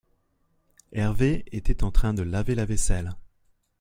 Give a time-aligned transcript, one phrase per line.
[0.93, 3.13] Herve était en train de laver la vaisselle.